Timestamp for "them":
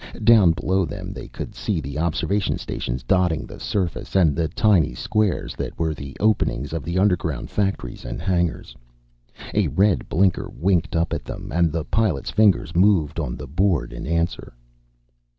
0.83-1.11, 11.23-11.51